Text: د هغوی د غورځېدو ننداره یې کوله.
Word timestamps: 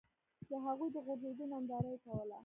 د 0.49 0.51
هغوی 0.65 0.89
د 0.95 0.97
غورځېدو 1.05 1.45
ننداره 1.51 1.89
یې 1.93 1.99
کوله. 2.05 2.37